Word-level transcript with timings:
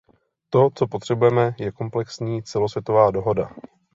To, 0.49 0.69
co 0.75 0.87
potřebujeme, 0.87 1.55
je 1.59 1.71
komplexní 1.71 2.43
celosvětová 2.43 3.11
dohoda. 3.11 3.49